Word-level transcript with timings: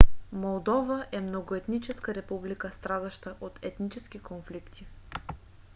молдова 0.31 1.05
е 1.11 1.19
многоетническа 1.21 2.15
република 2.15 2.71
страдаща 2.71 3.35
от 3.41 3.59
етнически 3.61 4.19
конфликти 4.19 4.87